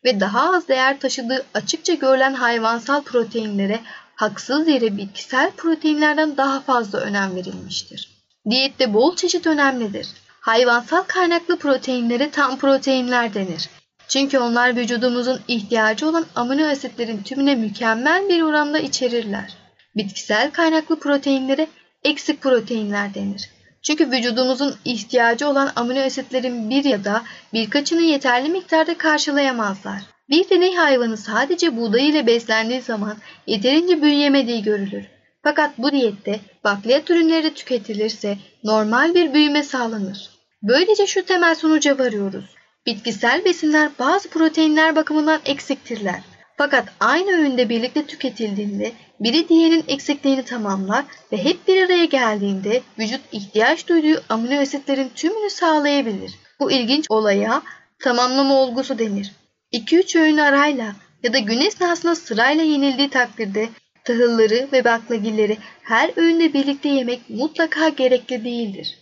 ve 0.06 0.20
daha 0.20 0.56
az 0.56 0.68
değer 0.68 1.00
taşıdığı 1.00 1.46
açıkça 1.54 1.94
görülen 1.94 2.34
hayvansal 2.34 3.02
proteinlere 3.02 3.80
haksız 4.16 4.68
yere 4.68 4.98
bitkisel 4.98 5.52
proteinlerden 5.52 6.38
daha 6.38 6.60
fazla 6.60 7.00
önem 7.00 7.36
verilmiştir. 7.36 8.10
Diyette 8.50 8.94
bol 8.94 9.16
çeşit 9.16 9.48
önemlidir. 9.48 10.08
Hayvansal 10.40 11.02
kaynaklı 11.02 11.58
proteinlere 11.58 12.32
tam 12.32 12.58
proteinler 12.58 13.34
denir. 13.34 13.70
Çünkü 14.08 14.40
onlar 14.40 14.76
vücudumuzun 14.76 15.40
ihtiyacı 15.48 16.10
olan 16.10 16.26
amino 16.36 16.68
asitlerin 16.68 17.24
tümüne 17.24 17.56
mükemmel 17.56 18.30
bir 18.30 18.42
oranda 18.42 18.80
içerirler. 18.80 19.54
Bitkisel 19.96 20.52
kaynaklı 20.52 21.00
proteinlere 21.00 21.68
eksik 22.04 22.42
proteinler 22.42 23.14
denir. 23.14 23.50
Çünkü 23.82 24.12
vücudumuzun 24.12 24.76
ihtiyacı 24.86 25.48
olan 25.48 25.72
amino 25.76 26.00
asitlerin 26.00 26.70
bir 26.70 26.84
ya 26.84 27.04
da 27.04 27.24
birkaçını 27.54 28.02
yeterli 28.02 28.50
miktarda 28.50 28.98
karşılayamazlar. 28.98 30.02
Bir 30.30 30.50
deney 30.50 30.76
hayvanı 30.76 31.18
sadece 31.18 31.78
buğday 31.78 32.10
ile 32.10 32.28
beslendiği 32.28 32.82
zaman 32.82 33.18
yeterince 33.48 34.02
büyüyemediği 34.02 34.64
görülür. 34.64 35.06
Fakat 35.44 35.78
bu 35.78 35.92
diyette 35.92 36.40
bakliyat 36.64 37.10
ürünleri 37.10 37.54
tüketilirse 37.54 38.38
normal 38.64 39.14
bir 39.14 39.34
büyüme 39.34 39.64
sağlanır. 39.64 40.30
Böylece 40.64 41.08
şu 41.08 41.26
temel 41.26 41.56
sonuca 41.56 42.00
varıyoruz. 42.00 42.57
Bitkisel 42.88 43.46
besinler 43.46 43.92
bazı 44.00 44.30
proteinler 44.30 44.96
bakımından 44.96 45.40
eksiktirler. 45.46 46.22
Fakat 46.58 46.88
aynı 47.00 47.32
öğünde 47.32 47.70
birlikte 47.70 48.06
tüketildiğinde 48.06 48.92
biri 49.20 49.50
diğerinin 49.50 49.84
eksikliğini 49.88 50.46
tamamlar 50.46 51.06
ve 51.32 51.44
hep 51.44 51.68
bir 51.68 51.84
araya 51.86 52.06
geldiğinde 52.06 52.82
vücut 53.00 53.22
ihtiyaç 53.32 53.88
duyduğu 53.88 54.24
amino 54.30 54.62
asitlerin 54.62 55.10
tümünü 55.16 55.50
sağlayabilir. 55.50 56.34
Bu 56.60 56.72
ilginç 56.72 57.06
olaya 57.10 57.62
tamamlama 58.00 58.56
olgusu 58.56 59.00
denir. 59.00 59.32
2-3 59.74 60.20
öğün 60.20 60.38
arayla 60.38 60.96
ya 61.24 61.34
da 61.34 61.40
gün 61.40 61.62
esnasında 61.62 62.16
sırayla 62.16 62.64
yenildiği 62.64 63.10
takdirde 63.10 63.70
tahılları 64.04 64.68
ve 64.74 64.86
baklagilleri 64.86 65.58
her 65.84 66.12
öğünde 66.16 66.54
birlikte 66.54 66.90
yemek 66.90 67.30
mutlaka 67.30 67.90
gerekli 67.90 68.44
değildir. 68.46 68.98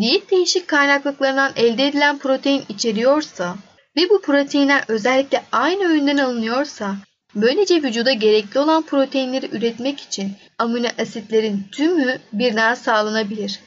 Diyet 0.00 0.30
değişik 0.30 0.68
kaynaklıklarından 0.68 1.52
elde 1.56 1.86
edilen 1.86 2.18
protein 2.18 2.64
içeriyorsa 2.68 3.56
ve 3.96 4.10
bu 4.10 4.20
proteinler 4.20 4.84
özellikle 4.88 5.44
aynı 5.52 5.84
öğünden 5.84 6.16
alınıyorsa 6.16 6.96
böylece 7.34 7.82
vücuda 7.82 8.12
gerekli 8.12 8.60
olan 8.60 8.82
proteinleri 8.82 9.56
üretmek 9.56 10.00
için 10.00 10.32
amino 10.58 10.88
asitlerin 10.98 11.66
tümü 11.72 12.20
birden 12.32 12.74
sağlanabilir. 12.74 13.60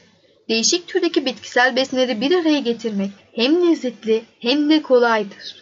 Değişik 0.48 0.88
türdeki 0.88 1.26
bitkisel 1.26 1.76
besinleri 1.76 2.20
bir 2.20 2.34
araya 2.34 2.58
getirmek 2.58 3.10
hem 3.32 3.68
lezzetli 3.68 4.24
hem 4.40 4.70
de 4.70 4.82
kolaydır. 4.82 5.56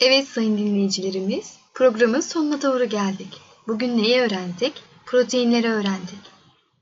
Evet 0.00 0.28
sayın 0.28 0.58
dinleyicilerimiz, 0.58 1.56
programın 1.74 2.20
sonuna 2.20 2.62
doğru 2.62 2.84
geldik. 2.84 3.40
Bugün 3.68 3.98
neyi 3.98 4.20
öğrendik? 4.20 4.72
Proteinleri 5.06 5.68
öğrendik. 5.68 6.20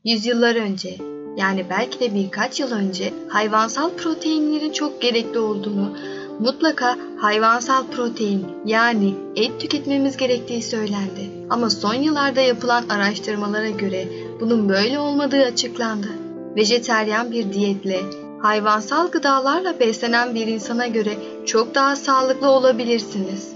Yüzyıllar 0.05 0.57
önce, 0.57 1.18
yani 1.37 1.65
belki 1.71 2.01
de 2.01 2.15
birkaç 2.15 2.61
yıl 2.61 2.73
önce 2.73 3.13
hayvansal 3.29 3.91
proteinlerin 3.91 4.73
çok 4.73 5.03
gerekli 5.03 5.39
olduğunu, 5.39 5.97
mutlaka 6.39 6.97
hayvansal 7.17 7.87
protein 7.87 8.47
yani 8.65 9.15
et 9.37 9.61
tüketmemiz 9.61 10.17
gerektiği 10.17 10.63
söylendi. 10.63 11.31
Ama 11.51 11.71
son 11.71 11.95
yıllarda 11.95 12.41
yapılan 12.41 12.89
araştırmalara 12.89 13.71
göre 13.71 14.09
bunun 14.41 14.69
böyle 14.69 14.99
olmadığı 14.99 15.43
açıklandı. 15.43 16.09
Vejeteryan 16.57 17.33
bir 17.33 17.53
diyetle 17.53 18.01
hayvansal 18.43 19.09
gıdalarla 19.09 19.81
beslenen 19.81 20.35
bir 20.35 20.47
insana 20.47 20.87
göre 20.87 21.15
çok 21.47 21.75
daha 21.75 21.97
sağlıklı 21.97 22.49
olabilirsiniz. 22.49 23.53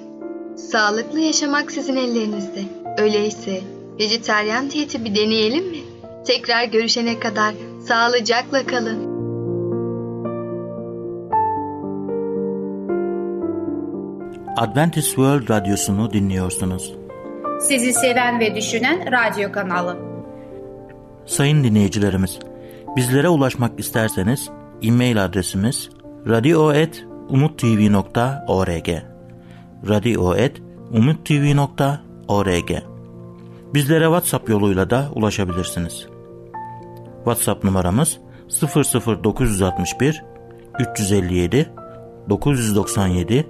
Sağlıklı 0.57 1.21
yaşamak 1.21 1.73
sizin 1.73 1.97
ellerinizde. 1.97 2.62
Öyleyse 2.99 3.61
vejeteryan 3.99 4.71
diyeti 4.71 5.05
bir 5.05 5.14
deneyelim 5.14 5.71
mi? 5.71 5.91
Tekrar 6.26 6.64
görüşene 6.64 7.21
kadar 7.21 7.55
sağlıcakla 7.88 8.67
kalın. 8.67 9.12
Adventist 14.57 15.07
World 15.07 15.50
Radyosu'nu 15.50 16.12
dinliyorsunuz. 16.12 16.93
Sizi 17.61 17.93
seven 17.93 18.41
ve 18.41 18.55
düşünen 18.55 19.12
radyo 19.12 19.52
kanalı. 19.52 19.97
Sayın 21.26 21.64
dinleyicilerimiz, 21.64 22.38
bizlere 22.97 23.29
ulaşmak 23.29 23.81
isterseniz 23.81 24.50
e-mail 24.82 25.25
adresimiz 25.25 25.91
radio.umutv.org 26.28 28.89
radio.umutv.org 29.89 32.71
Bizlere 33.75 34.04
WhatsApp 34.04 34.49
yoluyla 34.49 34.91
da 34.91 35.08
ulaşabilirsiniz. 35.15 36.11
WhatsApp 37.25 37.65
numaramız 37.65 38.19
00961 38.49 40.25
357 40.80 41.73
997 42.28 43.47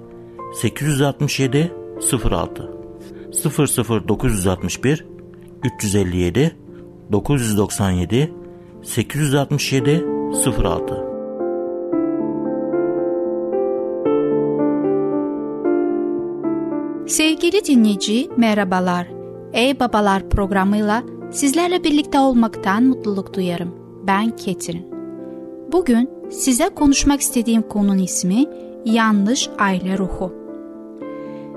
867 0.61 1.71
06 2.23 2.69
00961 4.07 5.05
357 5.63 6.57
997 7.11 8.33
867 8.83 10.05
06 10.63 11.13
Sevgili 17.07 17.65
dinleyici 17.65 18.29
merhabalar. 18.37 19.07
Ey 19.53 19.79
Babalar 19.79 20.29
programıyla 20.29 21.03
sizlerle 21.33 21.83
birlikte 21.83 22.19
olmaktan 22.19 22.83
mutluluk 22.83 23.33
duyarım. 23.33 23.75
Ben 24.07 24.35
Ketrin. 24.35 24.87
Bugün 25.71 26.09
size 26.31 26.69
konuşmak 26.69 27.21
istediğim 27.21 27.61
konunun 27.61 27.97
ismi 27.97 28.45
yanlış 28.85 29.49
aile 29.59 29.97
ruhu. 29.97 30.33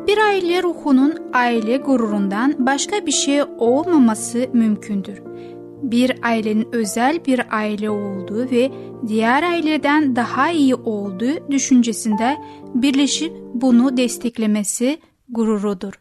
Bir 0.07 0.19
aile 0.19 0.63
ruhunun 0.63 1.15
aile 1.33 1.77
gururundan 1.77 2.55
başka 2.59 3.07
bir 3.07 3.13
şey 3.13 3.43
olmaması 3.59 4.47
mümkündür. 4.53 5.23
Bir 5.83 6.19
ailenin 6.23 6.69
özel 6.73 7.25
bir 7.25 7.57
aile 7.57 7.91
olduğu 7.91 8.51
ve 8.51 8.73
diğer 9.07 9.43
aileden 9.43 10.17
daha 10.17 10.51
iyi 10.51 10.75
olduğu 10.75 11.51
düşüncesinde 11.51 12.37
birleşip 12.75 13.33
bunu 13.55 13.97
desteklemesi 13.97 14.99
gururudur. 15.29 15.93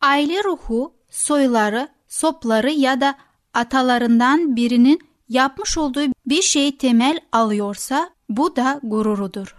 Aile 0.00 0.44
ruhu 0.44 0.92
soyları, 1.08 1.88
sopları 2.10 2.70
ya 2.70 3.00
da 3.00 3.14
atalarından 3.54 4.56
birinin 4.56 5.00
yapmış 5.28 5.78
olduğu 5.78 6.00
bir 6.26 6.42
şeyi 6.42 6.78
temel 6.78 7.20
alıyorsa 7.32 8.10
bu 8.28 8.56
da 8.56 8.80
gururudur. 8.82 9.56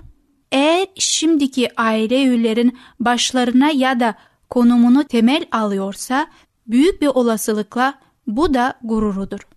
Eğer 0.51 0.87
şimdiki 0.95 1.81
aile 1.81 2.23
üyelerin 2.23 2.77
başlarına 2.99 3.71
ya 3.71 3.99
da 3.99 4.15
konumunu 4.49 5.03
temel 5.03 5.45
alıyorsa 5.51 6.27
büyük 6.67 7.01
bir 7.01 7.07
olasılıkla 7.07 7.99
bu 8.27 8.53
da 8.53 8.73
gururudur. 8.83 9.47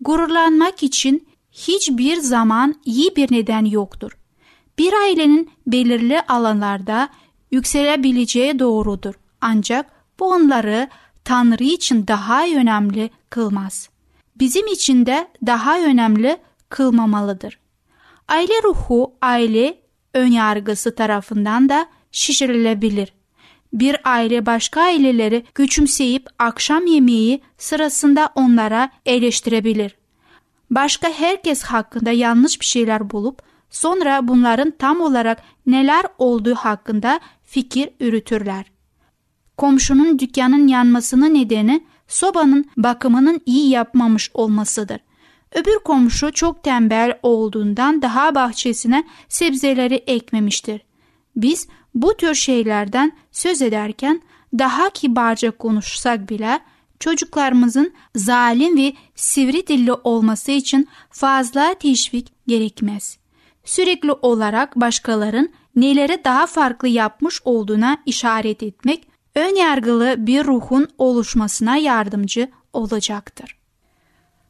Gururlanmak 0.00 0.82
için 0.82 1.28
hiçbir 1.52 2.16
zaman 2.16 2.74
iyi 2.84 3.16
bir 3.16 3.32
neden 3.32 3.64
yoktur. 3.64 4.18
Bir 4.78 4.92
ailenin 4.92 5.50
belirli 5.66 6.20
alanlarda 6.20 7.08
yükselebileceği 7.50 8.58
doğrudur. 8.58 9.14
Ancak 9.40 9.86
bu 10.20 10.26
onları 10.26 10.88
Tanrı 11.24 11.64
için 11.64 12.06
daha 12.06 12.44
önemli 12.46 13.10
kılmaz. 13.30 13.88
Bizim 14.36 14.66
için 14.66 15.06
de 15.06 15.28
daha 15.46 15.80
önemli 15.80 16.36
kılmamalıdır. 16.68 17.58
Aile 18.28 18.62
ruhu, 18.64 19.14
aile 19.22 19.78
önyargısı 20.14 20.94
tarafından 20.94 21.68
da 21.68 21.86
şişirilebilir. 22.12 23.12
Bir 23.72 23.96
aile 24.04 24.46
başka 24.46 24.80
aileleri 24.80 25.44
küçümseyip 25.54 26.26
akşam 26.38 26.86
yemeği 26.86 27.42
sırasında 27.58 28.28
onlara 28.34 28.90
eleştirebilir. 29.06 29.96
Başka 30.70 31.08
herkes 31.08 31.62
hakkında 31.62 32.10
yanlış 32.10 32.60
bir 32.60 32.66
şeyler 32.66 33.10
bulup 33.10 33.42
sonra 33.70 34.28
bunların 34.28 34.70
tam 34.70 35.00
olarak 35.00 35.42
neler 35.66 36.04
olduğu 36.18 36.54
hakkında 36.54 37.20
fikir 37.44 37.90
yürütürler. 38.00 38.64
Komşunun 39.62 40.18
dükkanın 40.18 40.68
yanmasının 40.68 41.34
nedeni 41.34 41.84
sobanın 42.08 42.64
bakımının 42.76 43.40
iyi 43.46 43.70
yapmamış 43.70 44.30
olmasıdır. 44.34 44.98
Öbür 45.52 45.78
komşu 45.84 46.32
çok 46.32 46.62
tembel 46.62 47.18
olduğundan 47.22 48.02
daha 48.02 48.34
bahçesine 48.34 49.04
sebzeleri 49.28 49.94
ekmemiştir. 49.94 50.80
Biz 51.36 51.68
bu 51.94 52.16
tür 52.16 52.34
şeylerden 52.34 53.12
söz 53.32 53.62
ederken 53.62 54.22
daha 54.58 54.90
kibarca 54.90 55.50
konuşsak 55.50 56.30
bile 56.30 56.60
çocuklarımızın 57.00 57.92
zalim 58.16 58.78
ve 58.78 58.92
sivri 59.14 59.66
dilli 59.66 59.92
olması 59.92 60.52
için 60.52 60.88
fazla 61.10 61.74
teşvik 61.74 62.32
gerekmez. 62.46 63.18
Sürekli 63.64 64.12
olarak 64.12 64.76
başkaların 64.76 65.48
neleri 65.76 66.24
daha 66.24 66.46
farklı 66.46 66.88
yapmış 66.88 67.40
olduğuna 67.44 67.98
işaret 68.06 68.62
etmek 68.62 69.11
ön 69.34 69.56
yargılı 69.56 70.14
bir 70.18 70.44
ruhun 70.44 70.88
oluşmasına 70.98 71.76
yardımcı 71.76 72.48
olacaktır. 72.72 73.56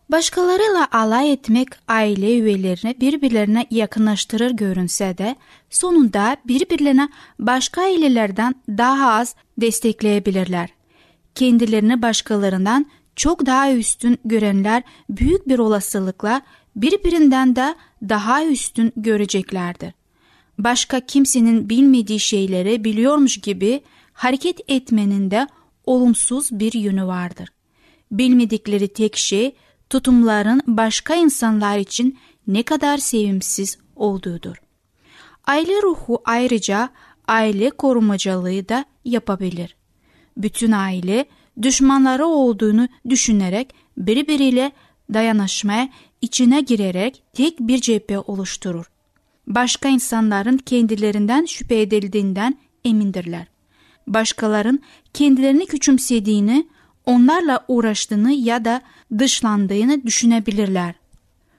Başkalarıyla 0.08 0.88
alay 0.92 1.32
etmek 1.32 1.68
aile 1.88 2.38
üyelerini 2.38 3.00
birbirlerine 3.00 3.66
yakınlaştırır 3.70 4.50
görünse 4.50 5.18
de 5.18 5.36
sonunda 5.70 6.36
birbirlerine 6.44 7.08
başka 7.38 7.82
ailelerden 7.82 8.54
daha 8.68 9.12
az 9.12 9.34
destekleyebilirler. 9.58 10.68
Kendilerini 11.34 12.02
başkalarından 12.02 12.86
çok 13.16 13.46
daha 13.46 13.72
üstün 13.72 14.18
görenler 14.24 14.82
büyük 15.10 15.48
bir 15.48 15.58
olasılıkla 15.58 16.42
birbirinden 16.76 17.56
de 17.56 17.74
daha 18.08 18.44
üstün 18.44 18.92
göreceklerdir. 18.96 19.94
Başka 20.58 21.00
kimsenin 21.00 21.68
bilmediği 21.68 22.20
şeyleri 22.20 22.84
biliyormuş 22.84 23.40
gibi 23.40 23.82
hareket 24.22 24.60
etmenin 24.68 25.30
de 25.30 25.46
olumsuz 25.84 26.48
bir 26.52 26.72
yönü 26.72 27.06
vardır. 27.06 27.48
Bilmedikleri 28.10 28.88
tek 28.88 29.16
şey 29.16 29.54
tutumların 29.90 30.62
başka 30.66 31.14
insanlar 31.14 31.78
için 31.78 32.18
ne 32.46 32.62
kadar 32.62 32.98
sevimsiz 32.98 33.78
olduğudur. 33.96 34.56
Aile 35.46 35.82
ruhu 35.82 36.22
ayrıca 36.24 36.88
aile 37.28 37.70
korumacılığı 37.70 38.68
da 38.68 38.84
yapabilir. 39.04 39.76
Bütün 40.36 40.72
aile 40.72 41.24
düşmanları 41.62 42.26
olduğunu 42.26 42.88
düşünerek 43.08 43.74
birbiriyle 43.96 44.72
dayanışmaya 45.14 45.88
içine 46.20 46.60
girerek 46.60 47.22
tek 47.32 47.60
bir 47.60 47.80
cephe 47.80 48.18
oluşturur. 48.18 48.90
Başka 49.46 49.88
insanların 49.88 50.56
kendilerinden 50.56 51.44
şüphe 51.44 51.80
edildiğinden 51.80 52.58
emindirler. 52.84 53.51
Başkaların 54.06 54.80
kendilerini 55.14 55.66
küçümsediğini, 55.66 56.66
onlarla 57.06 57.64
uğraştığını 57.68 58.32
ya 58.32 58.64
da 58.64 58.82
dışlandığını 59.18 60.06
düşünebilirler. 60.06 60.94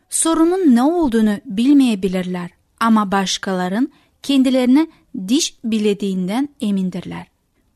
Sorunun 0.09 0.75
ne 0.75 0.83
olduğunu 0.83 1.37
bilmeyebilirler 1.45 2.49
ama 2.79 3.11
başkaların 3.11 3.91
kendilerine 4.23 4.87
diş 5.27 5.55
bilediğinden 5.63 6.49
emindirler. 6.61 7.27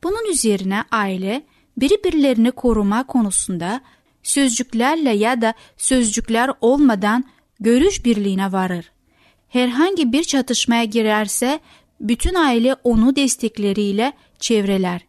Bunun 0.04 0.32
üzerine 0.32 0.84
aile 0.92 1.44
birbirlerini 1.78 2.52
koruma 2.52 3.08
konusunda 3.08 3.82
sözcüklerle 4.24 5.10
ya 5.10 5.42
da 5.42 5.54
sözcükler 5.78 6.52
olmadan 6.62 7.24
görüş 7.60 8.06
birliğine 8.06 8.52
varır. 8.52 8.92
Herhangi 9.50 10.12
bir 10.12 10.24
çatışmaya 10.24 10.84
girerse 10.84 11.60
bütün 12.00 12.36
aile 12.36 12.76
onu 12.84 13.16
destekleriyle 13.16 14.14
çevreler. 14.40 15.02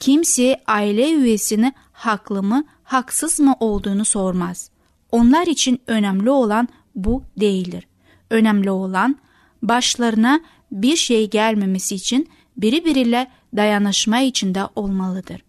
Kimse 0.00 0.62
aile 0.66 1.12
üyesini 1.12 1.72
haklı 1.92 2.42
mı, 2.42 2.64
haksız 2.82 3.40
mı 3.40 3.56
olduğunu 3.60 4.04
sormaz. 4.04 4.70
Onlar 5.12 5.46
için 5.46 5.80
önemli 5.86 6.30
olan 6.30 6.68
bu 6.94 7.22
değildir. 7.40 7.86
Önemli 8.30 8.70
olan 8.70 9.16
başlarına 9.62 10.40
bir 10.72 10.96
şey 10.96 11.30
gelmemesi 11.30 11.94
için 11.94 12.28
birbiriyle 12.56 13.30
dayanışma 13.56 14.20
içinde 14.20 14.62
olmalıdır. 14.76 15.44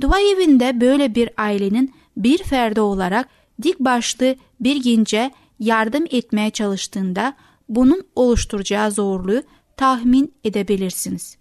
Dua 0.00 0.20
evinde 0.20 0.80
böyle 0.80 1.14
bir 1.14 1.30
ailenin 1.36 1.94
bir 2.16 2.38
ferdi 2.38 2.80
olarak 2.80 3.28
dik 3.62 3.80
başlı 3.80 4.36
bir 4.60 4.76
gence 4.76 5.30
yardım 5.58 6.04
etmeye 6.10 6.50
çalıştığında 6.50 7.34
bunun 7.68 8.04
oluşturacağı 8.14 8.90
zorluğu 8.90 9.42
tahmin 9.80 10.34
edebilirsiniz. 10.44 11.36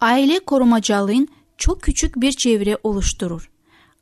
Aile 0.00 0.38
korumacılığın 0.38 1.28
çok 1.58 1.82
küçük 1.82 2.16
bir 2.16 2.32
çevre 2.32 2.78
oluşturur. 2.82 3.50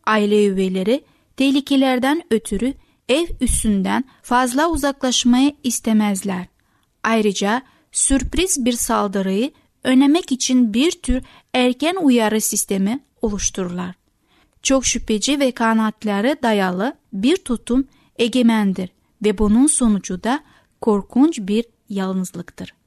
Aile 0.05 0.47
üyeleri 0.47 1.05
tehlikelerden 1.37 2.23
ötürü 2.31 2.75
ev 3.09 3.27
üstünden 3.41 4.05
fazla 4.23 4.71
uzaklaşmayı 4.71 5.57
istemezler. 5.65 6.47
Ayrıca 7.03 7.63
sürpriz 7.93 8.65
bir 8.65 8.73
saldırıyı 8.73 9.53
önlemek 9.85 10.33
için 10.33 10.75
bir 10.75 10.91
tür 10.91 11.23
erken 11.55 11.97
uyarı 12.03 12.41
sistemi 12.41 13.01
oluştururlar. 13.23 13.95
Çok 14.63 14.87
şüpheci 14.87 15.41
ve 15.41 15.53
kanatları 15.53 16.37
dayalı 16.43 16.97
bir 17.13 17.37
tutum 17.37 17.89
egemendir 18.19 18.91
ve 19.25 19.39
bunun 19.39 19.67
sonucu 19.67 20.23
da 20.23 20.45
korkunç 20.81 21.39
bir 21.39 21.65
yalnızlıktır. 21.89 22.82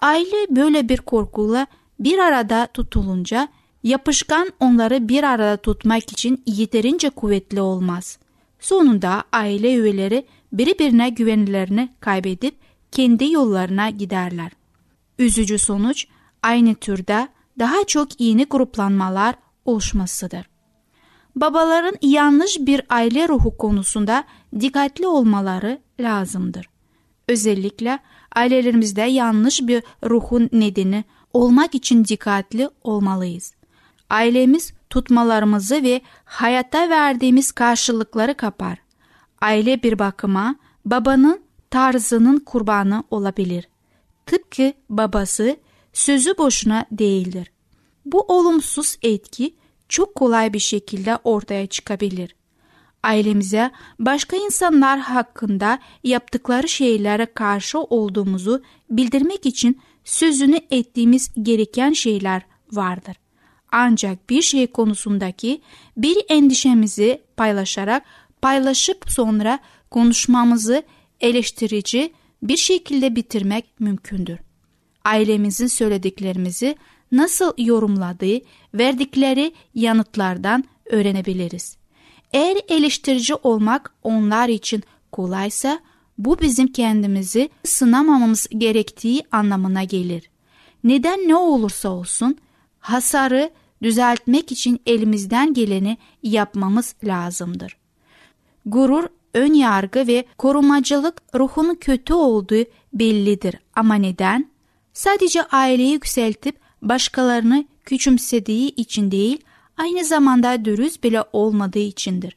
Aile 0.00 0.56
böyle 0.56 0.88
bir 0.88 0.98
korkuyla 0.98 1.66
bir 2.00 2.18
arada 2.18 2.68
tutulunca 2.74 3.48
yapışkan 3.82 4.52
onları 4.60 5.08
bir 5.08 5.24
arada 5.24 5.56
tutmak 5.56 6.12
için 6.12 6.42
yeterince 6.46 7.10
kuvvetli 7.10 7.60
olmaz. 7.60 8.18
Sonunda 8.60 9.24
aile 9.32 9.74
üyeleri 9.74 10.26
birbirine 10.52 11.10
güvenlerini 11.10 11.88
kaybedip 12.00 12.54
kendi 12.92 13.32
yollarına 13.32 13.90
giderler. 13.90 14.52
Üzücü 15.18 15.58
sonuç 15.58 16.06
aynı 16.42 16.74
türde 16.74 17.28
daha 17.58 17.84
çok 17.86 18.20
yeni 18.20 18.44
gruplanmalar 18.44 19.34
oluşmasıdır. 19.64 20.48
Babaların 21.36 21.94
yanlış 22.02 22.58
bir 22.60 22.82
aile 22.88 23.28
ruhu 23.28 23.56
konusunda 23.56 24.24
dikkatli 24.60 25.06
olmaları 25.06 25.78
lazımdır. 26.00 26.68
Özellikle 27.28 27.98
ailelerimizde 28.34 29.02
yanlış 29.02 29.60
bir 29.62 29.82
ruhun 30.04 30.48
nedeni 30.52 31.04
olmak 31.32 31.74
için 31.74 32.04
dikkatli 32.04 32.70
olmalıyız. 32.84 33.54
Ailemiz 34.10 34.72
tutmalarımızı 34.90 35.82
ve 35.82 36.00
hayatta 36.24 36.90
verdiğimiz 36.90 37.52
karşılıkları 37.52 38.34
kapar. 38.34 38.78
Aile 39.40 39.82
bir 39.82 39.98
bakıma 39.98 40.56
babanın 40.84 41.40
tarzının 41.70 42.38
kurbanı 42.38 43.04
olabilir. 43.10 43.68
Tıpkı 44.26 44.72
babası 44.90 45.56
sözü 45.92 46.38
boşuna 46.38 46.86
değildir. 46.92 47.50
Bu 48.06 48.20
olumsuz 48.20 48.96
etki 49.02 49.54
çok 49.88 50.14
kolay 50.14 50.52
bir 50.52 50.58
şekilde 50.58 51.18
ortaya 51.24 51.66
çıkabilir. 51.66 52.34
Ailemize 53.08 53.70
başka 53.98 54.36
insanlar 54.36 54.98
hakkında 54.98 55.78
yaptıkları 56.04 56.68
şeylere 56.68 57.26
karşı 57.26 57.80
olduğumuzu 57.80 58.62
bildirmek 58.90 59.46
için 59.46 59.80
sözünü 60.04 60.60
ettiğimiz 60.70 61.30
gereken 61.42 61.92
şeyler 61.92 62.42
vardır. 62.72 63.16
Ancak 63.72 64.30
bir 64.30 64.42
şey 64.42 64.66
konusundaki 64.66 65.60
bir 65.96 66.16
endişemizi 66.28 67.22
paylaşarak 67.36 68.04
paylaşıp 68.42 69.10
sonra 69.10 69.58
konuşmamızı 69.90 70.82
eleştirici 71.20 72.12
bir 72.42 72.56
şekilde 72.56 73.16
bitirmek 73.16 73.80
mümkündür. 73.80 74.38
Ailemizin 75.04 75.66
söylediklerimizi 75.66 76.76
nasıl 77.12 77.52
yorumladığı 77.58 78.40
verdikleri 78.74 79.52
yanıtlardan 79.74 80.64
öğrenebiliriz. 80.86 81.77
Eğer 82.32 82.56
eleştirici 82.68 83.34
olmak 83.34 83.94
onlar 84.02 84.48
için 84.48 84.82
kolaysa 85.12 85.80
bu 86.18 86.38
bizim 86.38 86.66
kendimizi 86.66 87.48
sınamamamız 87.64 88.46
gerektiği 88.58 89.22
anlamına 89.32 89.84
gelir. 89.84 90.30
Neden 90.84 91.28
ne 91.28 91.36
olursa 91.36 91.88
olsun 91.88 92.38
hasarı 92.80 93.50
düzeltmek 93.82 94.52
için 94.52 94.80
elimizden 94.86 95.54
geleni 95.54 95.96
yapmamız 96.22 96.94
lazımdır. 97.04 97.76
Gurur, 98.66 99.04
ön 99.34 99.52
yargı 99.52 100.06
ve 100.06 100.24
korumacılık 100.38 101.22
ruhunun 101.34 101.74
kötü 101.74 102.14
olduğu 102.14 102.64
bellidir. 102.92 103.54
Ama 103.76 103.94
neden? 103.94 104.50
Sadece 104.92 105.42
aileyi 105.42 105.92
yükseltip 105.92 106.56
başkalarını 106.82 107.64
küçümsediği 107.84 108.74
için 108.74 109.10
değil, 109.10 109.38
aynı 109.78 110.04
zamanda 110.04 110.64
dürüst 110.64 111.04
bile 111.04 111.24
olmadığı 111.32 111.78
içindir. 111.78 112.36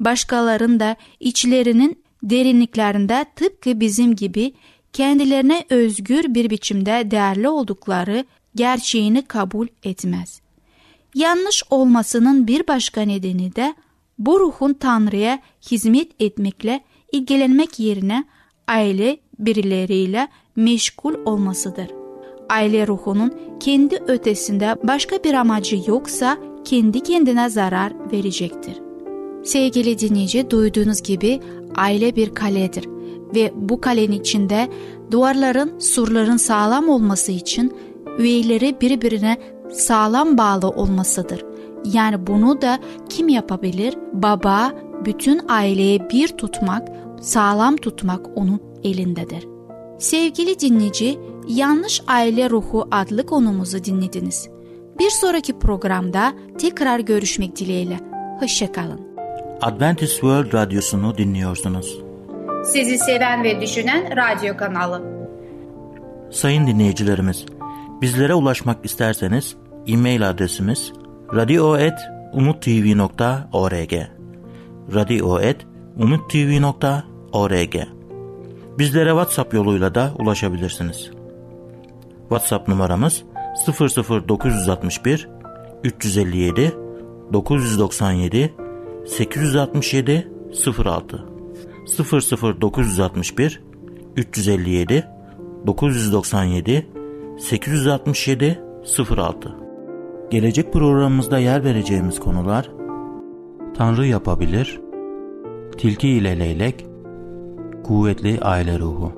Başkaların 0.00 0.80
da 0.80 0.96
içlerinin 1.20 2.02
derinliklerinde 2.22 3.24
tıpkı 3.36 3.80
bizim 3.80 4.16
gibi 4.16 4.52
kendilerine 4.92 5.64
özgür 5.70 6.34
bir 6.34 6.50
biçimde 6.50 7.10
değerli 7.10 7.48
oldukları 7.48 8.24
gerçeğini 8.54 9.22
kabul 9.22 9.66
etmez. 9.82 10.40
Yanlış 11.14 11.62
olmasının 11.70 12.46
bir 12.46 12.68
başka 12.68 13.00
nedeni 13.00 13.56
de 13.56 13.74
bu 14.18 14.40
ruhun 14.40 14.74
Tanrı'ya 14.74 15.38
hizmet 15.70 16.22
etmekle 16.22 16.84
ilgilenmek 17.12 17.78
yerine 17.78 18.24
aile 18.68 19.18
birileriyle 19.38 20.28
meşgul 20.56 21.14
olmasıdır. 21.24 21.86
Aile 22.48 22.86
ruhunun 22.86 23.34
kendi 23.60 23.96
ötesinde 23.96 24.76
başka 24.82 25.24
bir 25.24 25.34
amacı 25.34 25.80
yoksa 25.86 26.38
kendi 26.64 27.00
kendine 27.00 27.50
zarar 27.50 27.92
verecektir. 28.12 28.74
Sevgili 29.44 29.98
dinleyici 29.98 30.50
duyduğunuz 30.50 31.02
gibi 31.02 31.40
aile 31.76 32.16
bir 32.16 32.34
kaledir 32.34 32.88
ve 33.34 33.52
bu 33.54 33.80
kalenin 33.80 34.20
içinde 34.20 34.68
duvarların, 35.10 35.78
surların 35.78 36.36
sağlam 36.36 36.88
olması 36.88 37.32
için 37.32 37.72
üyeleri 38.18 38.80
birbirine 38.80 39.36
sağlam 39.72 40.38
bağlı 40.38 40.68
olmasıdır. 40.68 41.44
Yani 41.84 42.26
bunu 42.26 42.62
da 42.62 42.78
kim 43.08 43.28
yapabilir? 43.28 43.94
Baba 44.12 44.72
bütün 45.04 45.40
aileye 45.48 46.10
bir 46.10 46.28
tutmak, 46.28 46.88
sağlam 47.20 47.76
tutmak 47.76 48.26
onun 48.34 48.60
elindedir. 48.84 49.48
Sevgili 49.98 50.60
dinleyici, 50.60 51.18
Yanlış 51.48 52.02
Aile 52.06 52.50
Ruhu 52.50 52.88
adlı 52.90 53.26
konumuzu 53.26 53.84
dinlediniz. 53.84 54.48
Bir 54.98 55.10
sonraki 55.10 55.58
programda 55.58 56.34
tekrar 56.58 57.00
görüşmek 57.00 57.56
dileğiyle. 57.56 58.00
Hoşçakalın. 58.40 59.00
Adventist 59.62 60.12
World 60.12 60.52
Radyosu'nu 60.52 61.18
dinliyorsunuz. 61.18 61.98
Sizi 62.64 62.98
seven 62.98 63.44
ve 63.44 63.60
düşünen 63.60 64.16
radyo 64.16 64.56
kanalı. 64.56 65.02
Sayın 66.30 66.66
dinleyicilerimiz, 66.66 67.46
bizlere 68.02 68.34
ulaşmak 68.34 68.84
isterseniz 68.84 69.56
e-mail 69.86 70.30
adresimiz 70.30 70.92
radio.umutv.org 71.34 73.92
radio.umutv.org 74.94 77.74
Bizlere 78.78 79.10
WhatsApp 79.10 79.54
yoluyla 79.54 79.94
da 79.94 80.12
ulaşabilirsiniz. 80.18 81.10
WhatsApp 82.28 82.68
numaramız 82.68 83.22
00961 83.66 85.28
357 85.84 86.72
997 87.32 88.54
867 89.06 90.28
06 90.84 91.24
00961 92.60 93.62
357 94.16 95.04
997 95.66 96.86
867 97.38 98.60
06 99.16 99.56
Gelecek 100.30 100.72
programımızda 100.72 101.38
yer 101.38 101.64
vereceğimiz 101.64 102.20
konular 102.20 102.70
Tanrı 103.78 104.06
yapabilir, 104.06 104.80
Tilki 105.78 106.08
ile 106.08 106.38
Leylek, 106.38 106.86
Kuvvetli 107.84 108.40
Aile 108.40 108.78
Ruhu. 108.78 109.12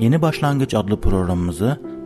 Yeni 0.00 0.22
Başlangıç 0.22 0.74
adlı 0.74 1.00
programımızı 1.00 1.78